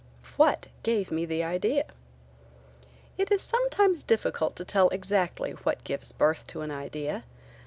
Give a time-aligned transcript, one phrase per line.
[0.35, 1.85] WHAT gave me the idea?
[3.19, 7.23] It is sometimes difficult to tell exactly what gives birth to an idea.